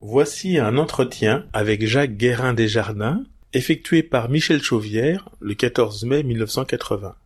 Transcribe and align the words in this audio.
Voici 0.00 0.58
un 0.58 0.78
entretien 0.78 1.44
avec 1.52 1.84
Jacques 1.84 2.16
Guérin-Desjardins, 2.16 3.24
effectué 3.52 4.04
par 4.04 4.28
Michel 4.28 4.62
Chauvière 4.62 5.28
le 5.40 5.54
14 5.54 6.04
mai 6.04 6.22
1980. 6.22 7.16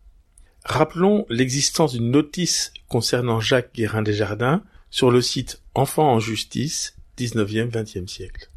Rappelons 0.64 1.26
l'existence 1.28 1.92
d'une 1.92 2.10
notice 2.10 2.72
concernant 2.88 3.40
Jacques 3.40 3.74
Guérin-Desjardins 3.74 4.62
sur 4.88 5.10
le 5.10 5.20
site 5.20 5.60
Enfants 5.74 6.14
en 6.14 6.18
justice, 6.18 6.96
19e-20e 7.18 8.08
siècle. 8.08 8.48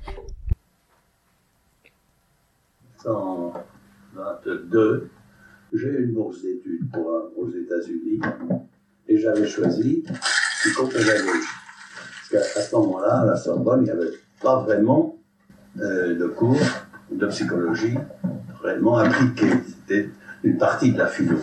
1922, 3.03 5.09
j'ai 5.73 5.89
une 5.89 6.13
bourse 6.13 6.41
d'études 6.41 6.89
aux 7.35 7.49
États-Unis 7.49 8.21
et 9.09 9.17
j'avais 9.17 9.45
choisi 9.45 10.05
psychopédagogie. 10.61 11.64
Qu'à 12.29 12.41
ce 12.41 12.75
moment-là, 12.75 13.21
à 13.21 13.25
la 13.25 13.35
Sorbonne, 13.35 13.81
il 13.81 13.85
n'y 13.85 13.91
avait 13.91 14.11
pas 14.41 14.59
vraiment 14.61 15.15
euh, 15.79 16.17
de 16.17 16.27
cours 16.27 16.57
de 17.11 17.27
psychologie 17.27 17.97
réellement 18.63 18.97
appliqués. 18.97 19.51
C'était 19.67 20.09
une 20.43 20.57
partie 20.57 20.91
de 20.91 20.97
la 20.97 21.07
philo. 21.07 21.37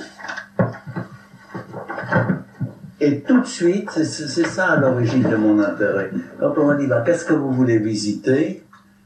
Et 3.00 3.20
tout 3.20 3.40
de 3.40 3.46
suite, 3.46 3.90
c'est 3.90 4.46
ça 4.46 4.66
à 4.66 4.76
l'origine 4.76 5.28
de 5.28 5.36
mon 5.36 5.58
intérêt. 5.58 6.10
Quand 6.38 6.54
on 6.56 6.66
m'a 6.66 6.76
dit, 6.76 6.86
bah, 6.86 7.02
qu'est-ce 7.04 7.24
que 7.24 7.32
vous 7.32 7.50
voulez 7.50 7.78
visiter? 7.78 8.64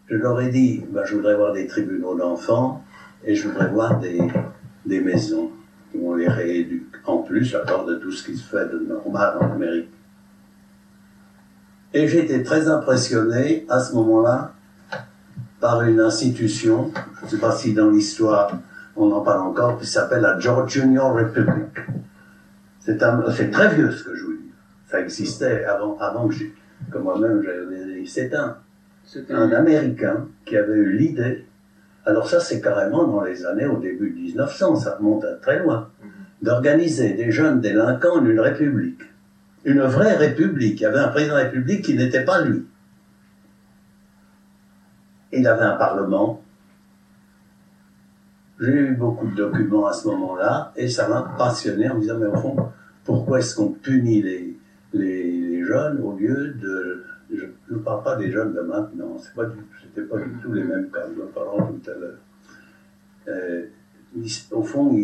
Je 0.08 0.16
leur 0.16 0.40
ai 0.40 0.50
dit, 0.50 0.84
bah, 0.90 1.02
je 1.06 1.14
voudrais 1.14 1.34
voir 1.34 1.52
des 1.52 1.66
tribunaux 1.66 2.14
d'enfants 2.14 2.84
et 3.24 3.34
je 3.34 3.48
voudrais 3.48 3.68
voir 3.68 3.98
des, 3.98 4.20
des 4.84 5.00
maisons 5.00 5.50
où 5.95 6.12
on 6.12 6.14
les 6.14 6.28
rééduque. 6.28 6.95
En 7.06 7.18
plus, 7.18 7.54
à 7.54 7.60
part 7.60 7.86
de 7.86 7.95
tout 7.95 8.12
ce 8.12 8.24
qui 8.24 8.36
se 8.36 8.45
fait 8.45 8.70
de 8.70 8.78
normal 8.80 9.38
en 9.40 9.52
Amérique. 9.52 9.88
Et 11.96 12.05
été 12.05 12.42
très 12.42 12.68
impressionné 12.68 13.64
à 13.70 13.80
ce 13.80 13.95
moment-là 13.95 14.52
par 15.60 15.82
une 15.82 15.98
institution, 15.98 16.92
je 17.20 17.24
ne 17.24 17.30
sais 17.30 17.38
pas 17.38 17.52
si 17.52 17.73
dans 17.73 17.88
l'histoire 17.88 18.52
on 18.96 19.10
en 19.12 19.23
parle 19.23 19.40
encore, 19.40 19.79
qui 19.79 19.87
s'appelle 19.87 20.20
la 20.20 20.38
George 20.38 20.73
Junior 20.73 21.15
Republic. 21.15 21.73
C'est 22.80 22.98
très 22.98 23.74
vieux 23.74 23.90
ce 23.90 24.04
que 24.04 24.15
je 24.15 24.24
vous 24.24 24.32
dis. 24.32 24.51
Ça 24.90 25.01
existait 25.01 25.65
avant, 25.65 25.96
avant 25.98 26.29
que, 26.29 26.35
que 26.93 26.98
moi-même 26.98 27.43
j'avais. 27.43 28.04
C'est 28.04 28.35
un, 28.35 28.59
un 29.30 29.52
Américain 29.52 30.26
qui 30.45 30.59
avait 30.59 30.76
eu 30.76 30.98
l'idée. 30.98 31.46
Alors 32.04 32.29
ça, 32.29 32.40
c'est 32.40 32.60
carrément 32.60 33.04
dans 33.04 33.23
les 33.23 33.46
années 33.46 33.65
au 33.65 33.79
début 33.79 34.10
de 34.10 34.16
1900, 34.16 34.76
ça 34.76 34.96
remonte 34.96 35.24
à 35.24 35.32
très 35.37 35.60
loin, 35.60 35.88
mhm. 36.02 36.10
d'organiser 36.42 37.15
des 37.15 37.30
jeunes 37.30 37.63
délinquants 37.63 38.18
en 38.18 38.26
une 38.26 38.40
république 38.40 39.01
une 39.66 39.80
vraie 39.82 40.16
république. 40.16 40.80
Il 40.80 40.84
y 40.84 40.86
avait 40.86 41.00
un 41.00 41.09
président 41.09 41.34
de 41.34 41.38
la 41.40 41.45
République 41.46 41.84
qui 41.84 41.95
n'était 41.95 42.24
pas 42.24 42.40
lui. 42.42 42.64
Il 45.32 45.46
avait 45.46 45.64
un 45.64 45.76
parlement. 45.76 46.40
J'ai 48.60 48.73
eu 48.73 48.95
beaucoup 48.95 49.26
de 49.26 49.34
documents 49.34 49.86
à 49.86 49.92
ce 49.92 50.06
moment-là 50.06 50.73
et 50.76 50.88
ça 50.88 51.08
m'a 51.08 51.34
passionné 51.36 51.90
en 51.90 51.96
me 51.96 52.00
disant, 52.00 52.16
mais 52.16 52.26
au 52.26 52.36
fond, 52.36 52.56
pourquoi 53.04 53.40
est-ce 53.40 53.56
qu'on 53.56 53.73
punit 53.73 54.23
les, 54.23 55.64
jeunes 55.64 56.01
au 56.01 56.12
lieu 56.12 56.54
de... 56.54 57.04
Je 57.28 57.74
ne 57.74 57.78
parle 57.80 58.04
pas 58.04 58.14
des 58.14 58.30
jeunes 58.30 58.54
de 58.54 58.60
maintenant, 58.60 59.18
ce 59.18 59.28
n'était 59.40 60.02
pas, 60.02 60.18
du 60.18 60.30
tout 60.40 60.52
les 60.52 60.62
mêmes 60.62 60.88
cas, 60.92 61.01
nous 61.12 61.24
en 61.24 61.26
parlerons 61.26 61.73
tout 61.73 61.90
à 61.90 61.95
l'heure. 61.95 62.18
Euh, 63.26 63.66
au 64.53 64.62
fond, 64.62 64.97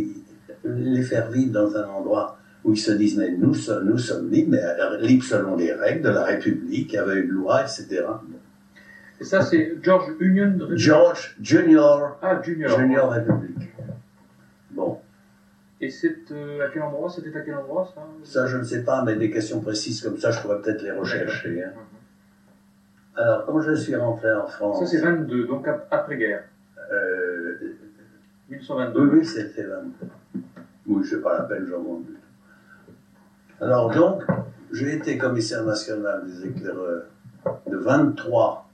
les 0.64 1.02
faire 1.02 1.28
vivre 1.32 1.52
dans 1.52 1.76
un 1.76 1.88
endroit 1.88 2.38
où 2.64 2.72
ils 2.72 2.78
se 2.78 2.92
disent, 2.92 3.16
mais 3.18 3.30
nous, 3.30 3.54
nous 3.84 3.98
sommes 3.98 4.30
libres, 4.30 4.50
mais 4.50 4.62
euh, 4.62 4.98
libres 4.98 5.24
selon 5.24 5.56
les 5.56 5.72
règles 5.72 6.02
de 6.02 6.10
la 6.10 6.24
République, 6.24 6.92
il 6.92 6.96
y 6.96 6.98
avait 6.98 7.20
une 7.20 7.30
loi, 7.30 7.62
etc. 7.62 8.04
Et 9.20 9.24
ça, 9.24 9.42
c'est 9.42 9.76
George 9.82 10.12
Union 10.20 10.58
George 10.72 11.36
Junior, 11.40 12.18
ah, 12.22 12.40
Junior. 12.42 12.78
Junior 12.78 13.10
République. 13.10 13.70
Bon. 14.70 14.98
Et 15.80 15.90
c'est 15.90 16.30
euh, 16.30 16.66
à 16.66 16.70
quel 16.72 16.82
endroit? 16.82 17.10
C'était 17.10 17.36
à 17.36 17.40
quel 17.40 17.54
endroit 17.54 17.92
ça? 17.94 18.06
Ça, 18.24 18.46
je 18.46 18.56
ne 18.56 18.64
sais 18.64 18.84
pas, 18.84 19.02
mais 19.04 19.16
des 19.16 19.30
questions 19.30 19.60
précises 19.60 20.00
comme 20.00 20.18
ça, 20.18 20.30
je 20.30 20.40
pourrais 20.40 20.60
peut-être 20.60 20.82
les 20.82 20.92
rechercher. 20.92 21.64
Hein. 21.64 21.72
Mhm. 21.74 23.22
Alors, 23.22 23.46
quand 23.46 23.60
je 23.60 23.74
suis 23.74 23.94
rentré 23.94 24.32
en 24.32 24.46
France. 24.46 24.80
Ça, 24.80 24.86
c'est 24.86 25.00
22, 25.00 25.46
donc 25.46 25.66
après-guerre. 25.90 26.44
Euh, 26.92 27.58
1922. 28.50 29.00
Oui, 29.00 29.18
oui, 29.18 29.24
c'était 29.26 29.64
22. 29.64 29.92
Oui, 30.86 31.04
je 31.04 31.10
sais 31.10 31.22
pas 31.22 31.38
la 31.38 31.44
peine, 31.44 31.66
j'en 31.68 31.80
monte 31.80 32.06
alors 33.62 33.90
donc, 33.94 34.24
j'ai 34.72 34.96
été 34.96 35.16
commissaire 35.16 35.64
national 35.64 36.24
des 36.26 36.48
éclaireurs 36.48 37.04
de 37.70 37.76
23 37.76 38.68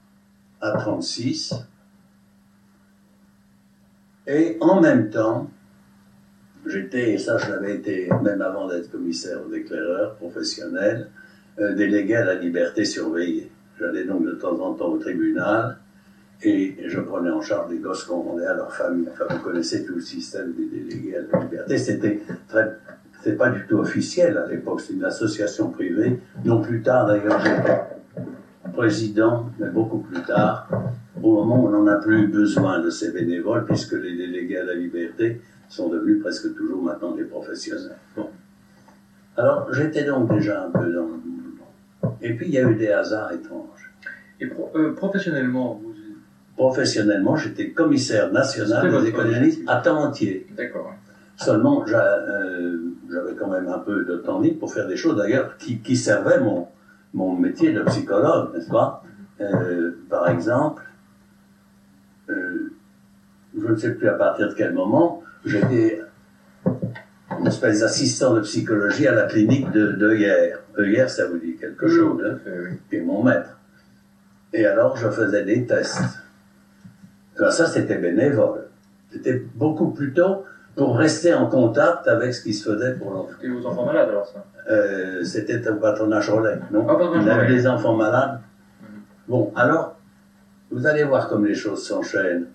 à 0.61 0.71
36. 0.71 1.53
Et 4.25 4.57
en 4.61 4.81
même 4.81 5.11
temps, 5.11 5.49
j'étais, 6.65 7.13
et 7.13 7.17
ça 7.19 7.37
je 7.37 7.51
l'avais 7.51 7.75
été 7.75 8.09
même 8.23 8.41
avant 8.41 8.67
d'être 8.67 8.91
commissaire 8.91 9.39
aux 9.47 9.53
éclaireurs 9.53 10.15
professionnels, 10.15 11.09
euh, 11.59 11.75
délégué 11.75 12.15
à 12.15 12.25
la 12.25 12.35
liberté 12.35 12.83
surveillée. 12.83 13.51
J'allais 13.79 14.05
donc 14.05 14.25
de 14.25 14.31
temps 14.31 14.59
en 14.59 14.73
temps 14.73 14.89
au 14.89 14.97
tribunal 14.97 15.77
et 16.41 16.75
je 16.87 16.99
prenais 16.99 17.29
en 17.29 17.41
charge 17.41 17.69
des 17.69 17.77
gosses 17.77 18.05
qu'on 18.05 18.21
rendait 18.21 18.45
à 18.45 18.55
leur 18.55 18.73
famille. 18.73 19.07
Enfin, 19.11 19.25
vous 19.29 19.43
connaissez 19.43 19.85
tout 19.85 19.95
le 19.95 20.01
système 20.01 20.53
des 20.53 20.65
délégués 20.65 21.17
à 21.17 21.21
la 21.21 21.43
liberté. 21.43 21.77
C'était 21.77 22.21
très, 22.47 22.77
c'est 23.21 23.37
pas 23.37 23.49
du 23.49 23.65
tout 23.67 23.77
officiel 23.77 24.37
à 24.37 24.47
l'époque, 24.47 24.81
c'est 24.81 24.93
une 24.93 25.03
association 25.03 25.69
privée, 25.69 26.19
dont 26.43 26.61
plus 26.61 26.81
tard 26.81 27.05
d'ailleurs 27.05 27.39
j'étais 27.39 27.81
président, 28.73 29.49
mais 29.59 29.69
beaucoup 29.69 29.99
plus 29.99 30.21
tard, 30.23 30.69
au 31.21 31.33
moment 31.33 31.63
où 31.63 31.67
on 31.67 31.71
n'en 31.71 31.87
a 31.87 31.95
plus 31.95 32.27
besoin 32.27 32.79
de 32.79 32.89
ces 32.89 33.11
bénévoles, 33.11 33.65
puisque 33.65 33.93
les 33.93 34.15
délégués 34.15 34.57
à 34.57 34.63
la 34.63 34.73
liberté 34.73 35.41
sont 35.67 35.89
devenus 35.89 36.21
presque 36.21 36.55
toujours 36.55 36.81
maintenant 36.81 37.11
des 37.11 37.25
professionnels. 37.25 37.97
Bon. 38.15 38.29
Alors 39.37 39.73
j'étais 39.73 40.05
donc 40.05 40.31
déjà 40.33 40.65
un 40.65 40.71
peu 40.71 40.91
dans 40.93 41.07
le 41.07 41.17
mouvement. 41.17 42.17
Et 42.21 42.33
puis 42.35 42.47
il 42.47 42.53
y 42.53 42.57
a 42.57 42.69
eu 42.69 42.75
des 42.75 42.91
hasards 42.91 43.33
étranges. 43.33 43.91
Et 44.39 44.49
euh, 44.75 44.93
professionnellement, 44.93 45.79
vous... 45.81 45.93
Professionnellement, 46.59 47.37
j'étais 47.37 47.69
commissaire 47.69 48.33
national 48.33 48.91
des 48.91 49.07
économistes 49.07 49.61
à 49.65 49.77
temps 49.77 50.03
entier. 50.03 50.45
D'accord. 50.57 50.93
Seulement, 51.39 51.85
euh, 51.87 52.77
j'avais 53.09 53.33
quand 53.35 53.47
même 53.47 53.69
un 53.69 53.79
peu 53.79 54.03
de 54.03 54.17
temps 54.17 54.41
libre 54.41 54.59
pour 54.59 54.73
faire 54.73 54.87
des 54.87 54.97
choses 54.97 55.15
d'ailleurs 55.15 55.55
qui, 55.57 55.79
qui, 55.79 55.95
servaient 55.95 56.41
mon, 56.41 56.67
mon 57.13 57.33
métier 57.33 57.71
de 57.71 57.81
psychologue, 57.83 58.53
n'est-ce 58.53 58.69
pas? 58.69 59.01
Euh, 59.39 59.91
Par 60.09 60.27
exemple, 60.27 60.83
euh, 62.29 62.73
je 63.57 63.67
ne 63.67 63.75
sais 63.77 63.93
plus 63.93 64.09
à 64.09 64.15
partir 64.15 64.49
de 64.49 64.53
quel 64.53 64.73
moment, 64.73 65.23
j'étais 65.45 66.01
une 67.39 67.47
espèce 67.47 67.79
d'assistant 67.79 68.33
de 68.33 68.41
psychologie 68.41 69.07
à 69.07 69.13
la 69.13 69.23
clinique 69.23 69.71
de, 69.71 69.93
de 69.93 70.13
hier. 70.13 71.09
ça 71.09 71.25
vous 71.27 71.37
dit 71.37 71.55
quelque 71.55 71.87
chose, 71.87 72.21
hein? 72.21 72.37
oui. 72.91 72.99
mon 72.99 73.23
maître. 73.23 73.57
Et 74.51 74.65
alors, 74.65 74.97
je 74.97 75.07
faisais 75.09 75.45
des 75.45 75.65
tests. 75.65 76.19
ça, 77.37 77.65
c'était 77.65 77.97
bénévole. 77.97 78.65
C'était 79.09 79.41
beaucoup 79.55 79.91
plus 79.91 80.11
tôt 80.11 80.43
pour 80.79 80.97
rester 80.97 81.33
en 81.33 81.47
contact 81.47 82.07
avec 82.07 82.33
ce 82.33 82.41
qui 82.41 82.53
se 82.53 82.71
faisait 82.71 82.93
pour 82.93 83.11
l'enfant. 83.11 83.33
Et 83.43 83.49
vos 83.49 83.65
enfants 83.67 83.85
malades 83.85 84.07
alors 84.07 84.25
ça? 84.25 84.45
Euh, 84.71 85.23
C'était 85.25 85.67
un 85.67 85.75
patronage 85.75 86.29
relais, 86.29 86.57
non? 86.71 86.87
Ah, 86.89 86.97
Il 87.21 87.29
avait 87.29 87.47
des 87.47 87.67
enfants 87.67 87.95
malades. 87.95 88.39
Mhm. 88.81 88.99
Bon, 89.27 89.51
alors, 89.57 89.97
vous 90.71 90.87
allez 90.87 91.03
voir 91.03 91.27
comme 91.27 91.45
les 91.45 91.53
choses 91.53 91.85
s'enchaînent. 91.85 92.47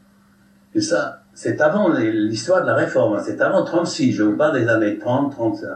Et 0.75 0.81
ça, 0.81 1.21
c'est 1.35 1.61
avant 1.61 1.91
l'histoire 1.93 2.63
de 2.63 2.67
la 2.67 2.75
réforme, 2.75 3.15
hein. 3.17 3.23
c'est 3.23 3.41
avant 3.43 3.63
36, 3.63 4.13
je 4.13 4.23
vous 4.23 4.37
parle 4.37 4.59
des 4.59 4.69
années 4.69 4.99
30, 4.99 5.31
35. 5.33 5.69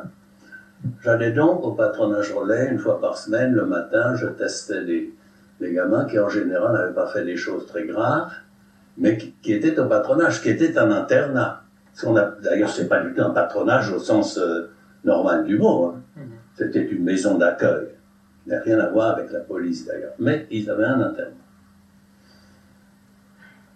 J'allais 1.04 1.32
donc 1.32 1.62
au 1.65 1.72
patronage 1.72 2.32
relais 2.32 2.69
une 2.70 2.78
fois 2.78 2.98
par 2.98 3.19
semaine, 3.19 3.53
le 3.53 3.66
matin, 3.66 4.15
je 4.15 4.26
testais 4.26 4.84
des, 4.84 5.12
des 5.60 5.72
gamins 5.75 6.06
qui 6.06 6.19
en 6.19 6.30
général 6.30 6.72
n'avaient 6.72 6.94
pas 6.94 7.09
fait 7.09 7.25
des 7.25 7.36
choses 7.36 7.66
très 7.66 7.84
graves, 7.84 8.33
mais 8.97 9.18
qui, 9.18 9.34
qui 9.42 9.53
étaient 9.53 9.78
au 9.78 9.86
patronage, 9.86 10.41
qui 10.41 10.48
étaient 10.48 10.78
en 10.78 10.91
internat. 10.91 11.60
D'ailleurs, 12.42 12.71
c'est 12.71 12.89
pas 12.89 13.03
du 13.03 13.12
tout 13.15 13.22
un 13.22 13.30
patronage 13.30 13.92
au 13.92 13.98
sens 13.98 14.39
euh, 14.39 14.71
normal 15.04 15.45
du 15.45 15.59
mot. 15.59 15.86
Hein. 15.86 16.03
Mhm. 16.16 16.22
C'était 16.56 16.84
une 16.84 17.04
maison 17.04 17.36
d'accueil. 17.36 17.89
Il 18.47 18.53
n'a 18.53 18.60
rien 18.60 18.78
à 18.78 18.89
voir 18.89 19.16
avec 19.16 19.30
la 19.30 19.41
police 19.41 19.86
d'ailleurs. 19.86 20.15
Mais 20.18 20.47
ils 20.50 20.71
avaient 20.71 20.84
un 20.84 21.00
interne. 21.00 21.34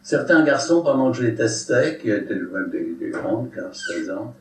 Certains 0.02 0.42
garçons, 0.42 0.82
pendant 0.82 1.12
que 1.12 1.19
je 1.19 1.22
les 1.24 1.34
testais, 1.34 1.98
qui 1.98 2.10
étaient 2.10 2.34
même 2.34 2.70
des, 2.70 2.94
des 2.98 3.10
grandes, 3.10 3.50
15-16 3.54 4.12
ans, 4.12 4.34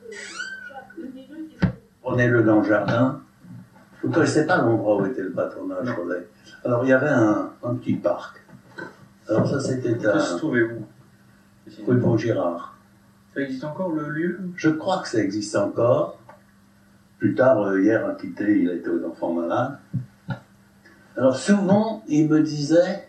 prenez-le 2.02 2.44
dans 2.44 2.62
le 2.62 2.68
jardin. 2.68 3.22
Vous 4.02 4.10
ne 4.10 4.14
connaissez 4.14 4.48
pas 4.48 4.58
l'endroit 4.58 4.98
où 4.98 5.06
était 5.06 5.22
le 5.22 5.32
patronage 5.32 5.88
Alors 6.66 6.84
il 6.84 6.90
y 6.90 6.94
avait 6.94 7.10
un, 7.10 7.52
petit 7.80 7.96
parc. 7.96 8.42
Alors 9.28 9.48
ça 9.48 9.60
c'était 9.60 10.06
un. 10.08 10.20
se 10.20 10.38
trouvez-vous 10.38 10.86
Rue 11.88 11.96
de 11.96 12.00
Vaugirard. 12.00 12.76
Ça 13.34 13.42
existe 13.42 13.64
encore 13.64 13.92
le 13.94 14.10
lieu? 14.10 14.40
Je 14.56 14.70
crois 14.70 15.02
que 15.02 15.08
ça 15.08 15.20
existe 15.20 15.56
encore. 15.56 16.20
Plus 17.18 17.34
tard, 17.36 17.62
euh, 17.62 17.82
hier, 17.82 18.16
quitté, 18.20 18.62
il 18.62 18.70
était 18.70 18.90
aux 18.90 19.06
enfants 19.06 19.34
malades. 19.34 19.78
Alors 21.16 21.36
souvent, 21.36 22.04
il 22.08 22.28
me 22.28 22.42
disait, 22.42 23.08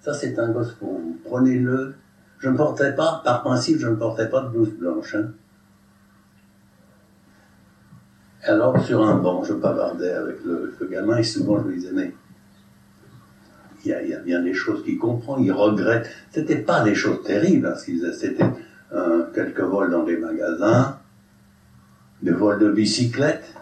Ça, 0.00 0.14
c'est 0.14 0.38
un 0.38 0.50
gosse 0.50 0.72
pour 0.74 0.92
vous. 0.92 1.18
Prenez-le. 1.24 1.94
Je 2.38 2.48
ne 2.48 2.56
portais 2.56 2.94
pas, 2.94 3.20
par 3.24 3.42
principe, 3.42 3.78
je 3.78 3.88
ne 3.88 3.96
portais 3.96 4.28
pas 4.28 4.42
de 4.42 4.48
blouse 4.48 4.70
blanche. 4.70 5.16
hein. 5.16 5.32
Alors, 8.44 8.80
sur 8.84 9.02
un 9.02 9.16
banc, 9.16 9.42
je 9.42 9.54
bavardais 9.54 10.12
avec 10.12 10.44
le, 10.44 10.72
gamin 10.88 11.16
et 11.16 11.24
souvent 11.24 11.60
je 11.60 11.68
lui 11.68 11.76
disais, 11.80 11.92
mais 11.92 12.14
il 13.84 13.90
y, 13.90 14.14
a, 14.14 14.18
a 14.18 14.20
bien 14.20 14.40
des 14.42 14.54
choses 14.54 14.84
qu'il 14.84 14.98
comprend, 14.98 15.36
il 15.38 15.50
regrette. 15.50 16.08
C'était 16.30 16.58
pas 16.58 16.84
des 16.84 16.94
choses 16.94 17.24
terribles, 17.24 17.66
hein, 17.66 17.74
ce 17.76 17.86
qu'il 17.86 18.00
quelques 19.34 19.60
vols 19.60 19.90
dans 19.90 20.04
des 20.04 20.16
magasins, 20.16 20.98
des 22.22 22.32
vols 22.32 22.58
de 22.58 22.70
bicyclettes. 22.70 23.54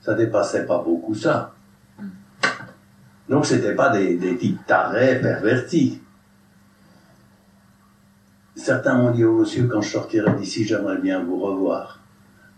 Ça 0.00 0.14
dépassait 0.14 0.66
pas 0.66 0.82
beaucoup 0.82 1.14
ça. 1.14 1.54
Donc 3.28 3.46
c'était 3.46 3.74
pas 3.74 3.90
des, 3.90 4.16
des 4.16 4.36
types 4.36 4.66
tarés, 4.66 5.20
pervertis. 5.20 6.00
Certains 8.54 8.94
m'ont 8.96 9.10
dit, 9.10 9.24
oh 9.24 9.40
monsieur, 9.40 9.66
quand 9.66 9.80
je 9.80 9.90
sortirai 9.90 10.34
d'ici, 10.34 10.64
j'aimerais 10.64 10.98
bien 10.98 11.22
vous 11.24 11.38
revoir. 11.38 12.00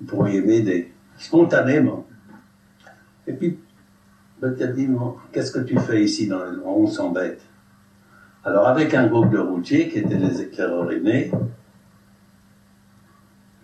Vous 0.00 0.06
pourriez 0.06 0.40
m'aider, 0.40 0.92
spontanément. 1.16 2.06
Et 3.26 3.32
puis, 3.32 3.58
petit, 4.40 4.86
bon, 4.86 5.16
qu'est-ce 5.32 5.52
que 5.52 5.60
tu 5.60 5.78
fais 5.78 6.02
ici 6.02 6.26
dans 6.26 6.44
le... 6.44 6.60
On 6.64 6.86
s'embête. 6.86 7.40
Alors 8.44 8.68
avec 8.68 8.92
un 8.92 9.06
groupe 9.06 9.30
de 9.30 9.38
routiers, 9.38 9.88
qui 9.88 9.98
étaient 9.98 10.18
les 10.18 10.42
éclaireurs 10.42 10.92
aînés, 10.92 11.30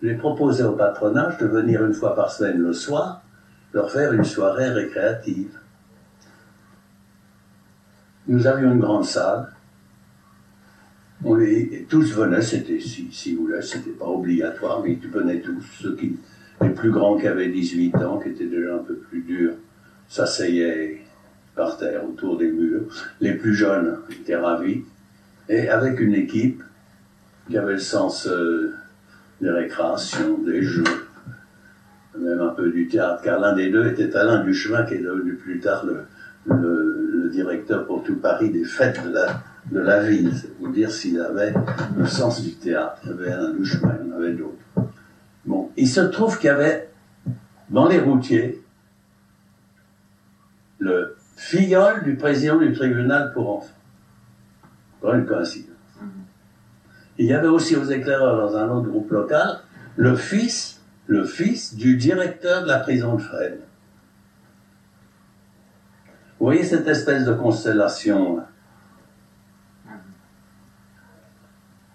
j'ai 0.01 0.15
proposé 0.15 0.63
au 0.63 0.71
patronage 0.71 1.37
de 1.37 1.45
venir 1.45 1.85
une 1.85 1.93
fois 1.93 2.15
par 2.15 2.31
semaine 2.31 2.57
le 2.57 2.73
soir, 2.73 3.21
leur 3.73 3.91
faire 3.91 4.11
une 4.13 4.23
soirée 4.23 4.69
récréative. 4.69 5.59
Nous 8.27 8.47
avions 8.47 8.71
une 8.71 8.79
grande 8.79 9.05
salle. 9.05 9.53
On 11.23 11.35
les, 11.35 11.69
et 11.71 11.85
tous 11.87 12.15
venaient, 12.15 12.41
c'était, 12.41 12.79
si, 12.79 13.11
si 13.11 13.35
vous 13.35 13.43
voulez, 13.43 13.61
c'était 13.61 13.91
pas 13.91 14.07
obligatoire, 14.07 14.81
mais 14.83 14.93
ils 14.93 15.09
venaient 15.09 15.41
tous. 15.41 15.61
Ceux 15.79 15.95
qui, 15.95 16.17
les 16.59 16.69
plus 16.69 16.89
grands 16.89 17.17
qui 17.17 17.27
avaient 17.27 17.49
18 17.49 17.95
ans, 17.97 18.17
qui 18.17 18.29
étaient 18.29 18.47
déjà 18.47 18.75
un 18.75 18.83
peu 18.83 18.95
plus 18.95 19.21
durs, 19.21 19.53
s'asseyaient 20.07 21.00
par 21.61 21.77
terre 21.77 22.03
autour 22.09 22.39
des 22.39 22.51
murs. 22.51 22.87
Les 23.19 23.35
plus 23.35 23.53
jeunes 23.53 23.99
étaient 24.09 24.35
ravis. 24.35 24.81
Et 25.47 25.69
avec 25.69 25.99
une 25.99 26.15
équipe 26.15 26.63
qui 27.47 27.55
avait 27.55 27.73
le 27.73 27.85
sens 27.95 28.27
euh, 28.27 28.73
des 29.41 29.51
récréations, 29.51 30.39
des 30.39 30.63
jeux, 30.63 30.95
même 32.17 32.41
un 32.41 32.49
peu 32.49 32.71
du 32.71 32.87
théâtre, 32.87 33.21
car 33.21 33.39
l'un 33.39 33.53
des 33.53 33.69
deux 33.69 33.85
était 33.85 34.15
Alain 34.15 34.43
Duchemin, 34.43 34.85
qui 34.85 34.95
est 34.95 35.03
devenu 35.03 35.35
plus 35.35 35.59
tard 35.59 35.85
le, 35.85 36.07
directeur 37.31 37.85
pour 37.85 38.03
tout 38.03 38.15
Paris 38.15 38.49
des 38.49 38.65
fêtes 38.65 39.05
de 39.05 39.13
la, 39.13 39.41
de 39.71 39.79
la 39.79 40.01
ville. 40.01 40.31
C'est 40.35 40.49
vous 40.59 40.71
dire 40.71 40.91
s'il 40.91 41.21
avait 41.21 41.53
le 41.95 42.07
sens 42.07 42.41
du 42.41 42.55
théâtre. 42.55 42.97
Il 43.03 43.09
y 43.09 43.13
avait 43.13 43.31
Alain 43.31 43.51
Duchemin, 43.51 43.97
il 44.01 44.09
y 44.09 44.11
en 44.11 44.15
avait 44.17 44.33
d'autres. 44.33 44.89
Bon, 45.45 45.69
il 45.77 45.87
se 45.87 46.01
trouve 46.01 46.39
qu'il 46.39 46.47
y 46.47 46.49
avait 46.49 46.89
dans 47.69 47.87
les 47.87 47.99
routiers 47.99 48.61
le 50.79 51.15
filleul 51.35 52.03
du 52.03 52.15
président 52.15 52.57
du 52.57 52.73
tribunal 52.73 53.31
pour 53.33 53.57
enfants. 53.57 53.73
Encore 54.99 55.15
une 55.15 55.25
coïncidence. 55.25 55.67
Il 57.17 57.25
y 57.25 57.33
avait 57.33 57.47
aussi 57.47 57.75
aux 57.75 57.85
éclaireurs 57.85 58.37
dans 58.37 58.57
un 58.57 58.69
autre 58.69 58.87
groupe 58.87 59.11
local 59.11 59.59
le 59.95 60.15
fils, 60.15 60.81
le 61.07 61.25
fils 61.25 61.75
du 61.75 61.97
directeur 61.97 62.63
de 62.63 62.67
la 62.67 62.79
prison 62.79 63.15
de 63.15 63.21
Fresnes. 63.21 63.59
Vous 66.39 66.47
voyez 66.47 66.63
cette 66.63 66.87
espèce 66.87 67.25
de 67.25 67.33
constellation 67.33 68.37
là 68.37 68.47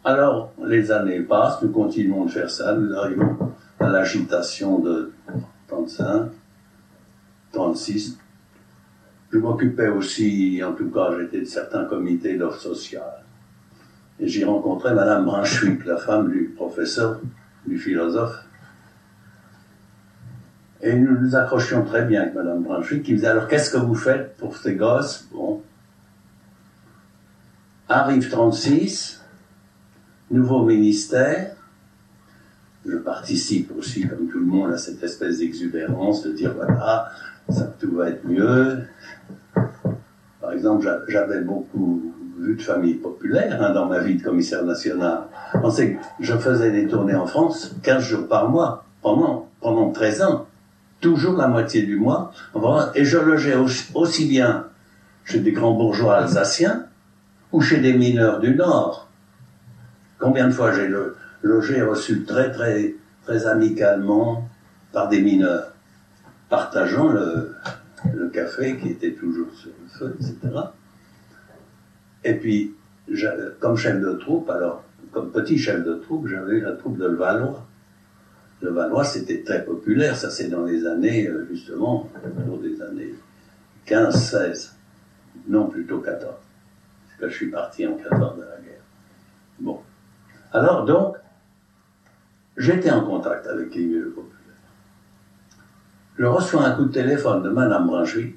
Alors, 0.04 0.52
les 0.64 0.92
années 0.92 1.18
passent, 1.18 1.60
nous 1.62 1.70
continuons 1.70 2.26
de 2.26 2.30
faire 2.30 2.48
ça, 2.48 2.76
nous 2.76 2.94
arrivons 2.94 3.52
à 3.80 3.88
l'agitation 3.88 4.78
de 4.78 5.12
35, 5.66 6.30
36. 7.52 8.16
Je 9.30 9.38
m'occupais 9.38 9.88
aussi, 9.88 10.62
en 10.64 10.72
tout 10.72 10.90
cas, 10.90 11.10
j'étais 11.18 11.40
de 11.40 11.46
certains 11.46 11.84
comités 11.84 12.36
d'offres 12.36 12.60
sociales. 12.60 13.24
Et 14.20 14.28
j'y 14.28 14.44
rencontrais 14.44 14.94
Madame 14.94 15.24
Brunswick, 15.24 15.84
la 15.84 15.98
femme 15.98 16.30
du 16.30 16.54
professeur, 16.56 17.20
du 17.66 17.78
philosophe. 17.78 18.44
Et 20.80 20.94
nous 20.94 21.18
nous 21.18 21.34
accrochions 21.34 21.84
très 21.84 22.04
bien 22.04 22.22
avec 22.22 22.34
Madame 22.34 22.62
Brunswick, 22.62 23.02
qui 23.02 23.14
disait 23.14 23.26
alors 23.26 23.48
qu'est-ce 23.48 23.70
que 23.70 23.78
vous 23.78 23.94
faites 23.94 24.36
pour 24.36 24.56
ces 24.56 24.74
gosses? 24.74 25.26
Bon. 25.32 25.62
Arrive 27.88 28.30
36, 28.30 29.22
nouveau 30.30 30.64
ministère. 30.64 31.56
Je 32.86 32.96
participe 32.96 33.72
aussi, 33.76 34.06
comme 34.06 34.28
tout 34.28 34.38
le 34.38 34.46
monde, 34.46 34.72
à 34.72 34.78
cette 34.78 35.02
espèce 35.02 35.38
d'exubérance 35.38 36.22
de 36.22 36.32
dire 36.32 36.54
voilà, 36.54 37.10
ça 37.48 37.64
tout 37.78 37.94
va 37.94 38.08
être 38.10 38.24
mieux. 38.26 38.78
Par 40.40 40.52
exemple, 40.52 40.84
j'a- 40.84 41.00
j'avais 41.08 41.40
beaucoup 41.40 42.12
vu 42.38 42.54
de 42.56 42.62
familles 42.62 42.94
populaires 42.94 43.62
hein, 43.62 43.72
dans 43.72 43.86
ma 43.86 44.00
vie 44.00 44.16
de 44.16 44.22
commissaire 44.22 44.64
national. 44.64 45.22
On 45.62 45.70
sait 45.70 45.94
que 45.94 45.98
je 46.20 46.34
faisais 46.34 46.70
des 46.70 46.86
tournées 46.86 47.14
en 47.14 47.26
France 47.26 47.74
15 47.82 48.02
jours 48.02 48.28
par 48.28 48.48
mois 48.48 48.84
pendant, 49.02 49.48
pendant 49.60 49.90
13 49.90 50.22
ans. 50.22 50.46
Toujours 51.00 51.36
la 51.36 51.48
moitié 51.48 51.82
du 51.82 51.96
mois. 51.96 52.32
Et 52.94 53.04
je 53.04 53.18
logeais 53.18 53.54
aussi, 53.94 54.28
bien 54.28 54.66
chez 55.24 55.40
des 55.40 55.52
grands 55.52 55.72
bourgeois 55.74 56.16
alsaciens 56.18 56.86
ou 57.52 57.60
chez 57.60 57.78
des 57.80 57.92
mineurs 57.94 58.40
du 58.40 58.54
Nord. 58.54 59.08
Combien 60.18 60.46
de 60.46 60.52
fois 60.52 60.72
j'ai 60.72 60.90
logé 61.42 61.82
reçu 61.82 62.24
très, 62.24 62.50
très, 62.50 62.94
très 63.24 63.46
amicalement 63.46 64.48
par 64.92 65.08
des 65.08 65.20
mineurs, 65.20 65.72
partageant 66.48 67.08
le, 67.08 67.54
café 68.32 68.76
qui 68.76 68.88
était 68.88 69.12
toujours 69.12 69.52
sur 69.54 69.70
le 69.70 69.88
feu, 69.88 70.16
etc. 70.20 70.36
Et 72.24 72.34
puis, 72.34 72.74
comme 73.60 73.76
chef 73.76 74.00
de 74.00 74.12
troupe, 74.14 74.50
alors, 74.50 74.84
comme 75.12 75.30
petit 75.30 75.58
chef 75.58 75.82
de 75.84 75.94
troupe, 75.94 76.26
j'avais 76.26 76.60
la 76.60 76.72
troupe 76.72 76.98
de 76.98 77.06
Levallois. 77.06 77.66
Le 78.62 78.70
Valois, 78.70 79.04
c'était 79.04 79.42
très 79.42 79.64
populaire, 79.64 80.16
ça 80.16 80.30
c'est 80.30 80.48
dans 80.48 80.64
les 80.64 80.86
années, 80.86 81.28
euh, 81.28 81.46
justement, 81.50 82.10
autour 82.38 82.58
des 82.58 82.80
années 82.82 83.14
15, 83.84 84.14
16. 84.14 84.74
Non, 85.48 85.66
plutôt 85.66 86.00
14. 86.00 86.32
Parce 86.32 87.20
que 87.20 87.28
je 87.28 87.34
suis 87.34 87.50
parti 87.50 87.86
en 87.86 87.96
14 87.96 88.36
de 88.36 88.42
la 88.42 88.56
guerre. 88.56 88.82
Bon. 89.60 89.80
Alors, 90.52 90.84
donc, 90.84 91.16
j'étais 92.56 92.90
en 92.90 93.02
contact 93.02 93.46
avec 93.46 93.74
les 93.74 93.84
milieux 93.84 94.10
populaires. 94.10 94.45
Je 96.18 96.24
reçois 96.24 96.64
un 96.64 96.70
coup 96.72 96.84
de 96.84 96.92
téléphone 96.92 97.42
de 97.42 97.50
Madame 97.50 97.86
Brunswick 97.86 98.36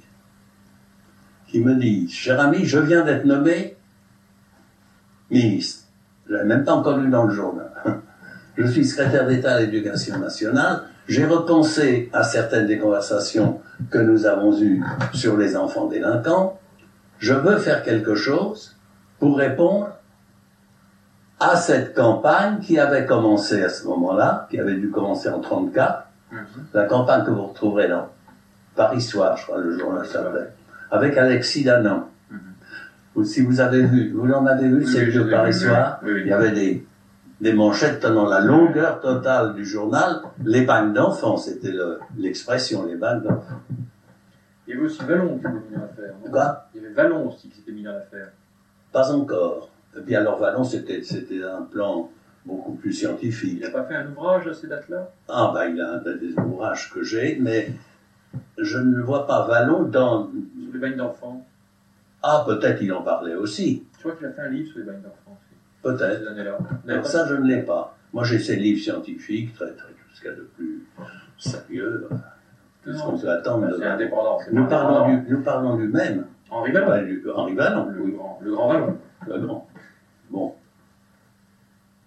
qui 1.48 1.62
me 1.62 1.76
dit, 1.76 2.10
cher 2.10 2.40
ami, 2.40 2.66
je 2.66 2.80
viens 2.80 3.04
d'être 3.04 3.26
nommé 3.26 3.78
ministre. 5.32 5.86
Je 6.28 6.34
l'avais 6.34 6.46
même 6.46 6.64
pas 6.64 6.74
encore 6.74 6.98
lu 6.98 7.10
dans 7.10 7.26
le 7.26 7.34
journal. 7.34 7.72
Je 8.58 8.68
suis 8.68 8.86
secrétaire 8.86 9.26
d'État 9.26 9.54
à 9.54 9.60
l'éducation 9.62 10.20
nationale. 10.20 10.82
J'ai 11.08 11.26
repensé 11.26 12.10
à 12.12 12.24
certaines 12.24 12.68
des 12.68 12.78
conversations 12.78 13.62
que 13.90 13.98
nous 13.98 14.26
avons 14.26 14.60
eues 14.62 14.84
sur 15.14 15.38
les 15.38 15.56
enfants 15.56 15.88
délinquants. 15.88 16.60
Je 17.20 17.34
veux 17.34 17.58
faire 17.58 17.84
quelque 17.84 18.16
chose 18.16 18.76
pour 19.18 19.38
répondre 19.38 19.90
à 21.40 21.56
cette 21.56 21.96
campagne 21.96 22.60
qui 22.60 22.78
avait 22.78 23.06
commencé 23.06 23.64
à 23.64 23.70
ce 23.70 23.88
moment-là, 23.88 24.48
qui 24.52 24.60
avait 24.60 24.76
dû 24.76 24.92
commencer 24.92 25.30
en 25.30 25.40
34, 25.40 26.09
la 26.74 26.86
campagne 26.86 27.26
que 27.26 27.32
vous 27.32 27.48
retrouverez 27.48 27.88
dans 27.88 28.08
Paris 28.76 29.02
Soir, 29.02 29.36
je 29.38 29.44
crois, 29.46 29.58
le 29.60 29.78
journal 29.78 30.06
s'appelait, 30.06 30.50
avec 30.92 31.18
Alexis 31.18 31.64
Danan. 31.64 32.08
Ou 33.16 33.24
Si 33.24 33.42
vous 33.42 33.60
avez 33.60 33.82
vu, 33.84 34.12
vous 34.14 34.32
en 34.32 34.46
avez 34.46 34.68
vu, 34.70 34.78
Oui, 34.78 34.88
c'est 34.88 35.06
de 35.08 35.24
Paris 35.24 35.52
vu, 35.52 35.58
Soir, 35.68 36.00
oui, 36.04 36.12
oui. 36.14 36.22
il 36.22 36.28
y 36.28 36.32
avait 36.34 36.52
des, 36.52 36.86
des 37.42 37.54
manchettes 37.54 38.00
tenant 38.00 38.28
la 38.30 38.40
longueur 38.42 39.02
totale 39.02 39.54
du 39.56 39.66
journal, 39.66 40.22
les 40.44 40.62
bagnes 40.66 40.94
d'enfants, 40.94 41.36
c'était 41.38 41.72
le- 41.72 42.00
l'expression, 42.18 42.86
les 42.86 42.96
bagnes 42.96 43.22
d'enfants. 43.22 43.60
Il 44.68 44.76
y 44.76 44.78
avait 44.78 44.86
aussi 44.86 45.04
Vallon 45.04 45.40
qui 45.40 45.42
s'était 45.44 45.52
mis 45.72 45.76
dans 45.76 45.82
l'affaire. 45.82 46.14
Quoi? 46.32 46.66
Il 46.76 46.82
y 46.82 46.86
avait 46.86 46.94
Vallon 46.94 47.28
aussi 47.30 47.50
qui 47.50 47.56
s'était 47.58 47.72
mis 47.72 47.84
dans 47.84 47.94
l'affaire. 47.94 48.30
Pas 48.92 49.12
encore. 49.12 49.70
Et 49.98 50.02
puis 50.02 50.16
alors 50.16 50.38
Vallon, 50.40 50.64
c'était 50.64 51.02
un 51.44 51.64
plan 51.64 52.10
beaucoup 52.46 52.74
plus 52.74 52.94
scientifique. 52.94 53.60
Il 53.62 53.62
n'a 53.62 53.72
pas 53.72 53.84
fait 53.84 53.96
un 53.96 54.10
ouvrage 54.12 54.48
à 54.48 54.54
ces 54.54 54.68
dates-là? 54.68 55.10
Ah, 55.28 55.52
ben, 55.54 55.70
il 55.70 55.82
a 55.82 55.94
un 55.94 55.98
des 55.98 56.34
ouvrages 56.38 56.92
que 56.92 57.04
j'ai, 57.04 57.38
mais 57.40 57.72
je 58.58 58.78
ne 58.78 59.02
vois 59.02 59.28
pas 59.28 59.48
Vallon 59.48 59.84
dans. 59.84 60.26
Sur 60.26 60.74
les 60.74 60.80
bagnes 60.80 60.98
d'enfants. 60.98 61.46
Ah, 62.22 62.44
peut-être 62.46 62.82
il 62.82 62.92
en 62.94 63.02
parlait 63.02 63.36
aussi. 63.36 63.86
Je 63.96 64.00
crois 64.00 64.16
qu'il 64.16 64.28
a 64.28 64.32
fait 64.32 64.42
un 64.42 64.50
livre 64.50 64.70
sur 64.70 64.80
les 64.80 64.86
bagnes 64.86 65.02
d'enfants 65.02 65.38
aussi. 65.40 65.56
Peut-être. 65.82 66.24
Alors 66.88 67.06
ça, 67.06 67.28
je 67.28 67.36
ne 67.36 67.48
l'ai 67.48 67.62
pas. 67.62 67.96
Moi, 68.14 68.24
j'ai 68.24 68.40
ces 68.40 68.56
livres 68.56 68.82
scientifiques, 68.82 69.54
très, 69.54 69.72
très, 69.74 69.90
tout 69.90 70.16
ce 70.16 70.22
qu'il 70.22 70.30
y 70.30 70.34
a 70.34 70.36
de 70.36 70.50
plus 70.56 70.84
sérieux. 71.38 72.10
Tout 72.84 72.94
ce 72.94 73.04
qu'on 73.04 73.18
peut 73.18 73.30
attendre 73.30 73.68
C'est 73.78 73.86
indépendant. 73.86 74.40
Nous 74.52 74.68
parlons, 74.68 75.08
du, 75.08 75.32
nous 75.32 75.42
parlons 75.42 75.76
du 75.76 75.88
même. 75.88 76.26
Henri 76.50 76.72
Vallon. 76.72 77.06
Henri 77.36 77.54
Vallon, 77.54 77.90
Le 77.90 78.12
grand, 78.12 78.40
le 78.42 78.52
grand 78.52 78.68
Vallon. 78.68 78.98
Le 79.28 79.38
grand 79.40 79.68